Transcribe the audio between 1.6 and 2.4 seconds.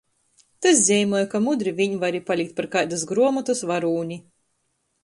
viņ vari